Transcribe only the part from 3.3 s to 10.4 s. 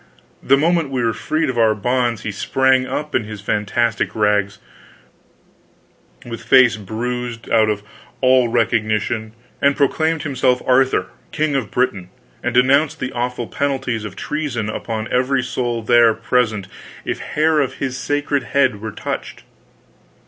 fantastic rags, with face bruised out of all recognition, and proclaimed